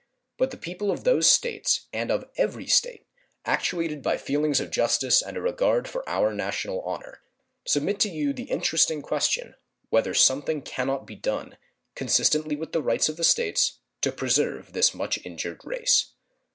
But 0.39 0.49
the 0.49 0.57
people 0.57 0.89
of 0.89 1.03
those 1.03 1.27
States 1.29 1.85
and 1.93 2.09
of 2.09 2.27
every 2.35 2.65
State, 2.65 3.05
actuated 3.45 4.01
by 4.01 4.17
feelings 4.17 4.59
of 4.59 4.71
justice 4.71 5.21
and 5.21 5.37
a 5.37 5.41
regard 5.43 5.87
for 5.87 6.03
our 6.09 6.33
national 6.33 6.81
honor, 6.81 7.21
submit 7.67 7.99
to 7.99 8.09
you 8.09 8.33
the 8.33 8.45
interesting 8.49 9.03
question 9.03 9.53
whether 9.91 10.15
something 10.15 10.63
can 10.63 10.87
not 10.87 11.05
be 11.05 11.13
done, 11.15 11.55
consistently 11.93 12.55
with 12.55 12.71
the 12.71 12.81
rights 12.81 13.09
of 13.09 13.17
the 13.17 13.23
States, 13.23 13.77
to 14.01 14.11
preserve 14.11 14.73
this 14.73 14.95
much 14.95 15.23
injured 15.23 15.61
race. 15.63 16.07